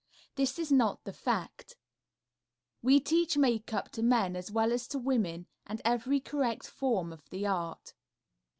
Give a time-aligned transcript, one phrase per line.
[0.33, 1.75] This is not the fact.
[2.81, 7.29] We teach makeup to men as well as to women, and every correct form of
[7.29, 7.93] the art.